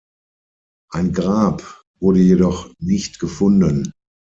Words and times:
Ein 0.89 1.13
Grab 1.13 1.83
wurde 1.99 2.21
jedoch 2.21 2.73
nicht 2.79 3.19
gefunden. 3.19 3.91